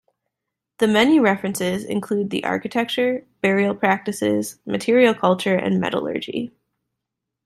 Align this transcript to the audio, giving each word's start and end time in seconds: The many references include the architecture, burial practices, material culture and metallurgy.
The 0.79 0.87
many 0.87 1.19
references 1.19 1.83
include 1.83 2.31
the 2.31 2.43
architecture, 2.43 3.23
burial 3.41 3.75
practices, 3.75 4.57
material 4.65 5.13
culture 5.13 5.55
and 5.55 5.79
metallurgy. 5.79 6.51